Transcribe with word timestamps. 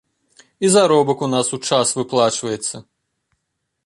І 0.63 0.69
заробак 0.75 1.19
у 1.27 1.29
нас 1.33 1.47
ў 1.57 1.71
час 1.71 1.93
выплачваецца. 1.99 2.75